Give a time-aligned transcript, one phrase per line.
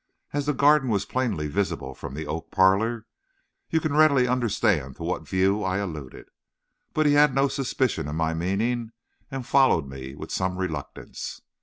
[0.33, 3.05] As the garden was plainly visible from the oak parlor,
[3.69, 6.25] you can readily understand to what view I alluded.
[6.95, 8.93] But he had no suspicion of my meaning,
[9.29, 11.41] and followed me with some reluctance.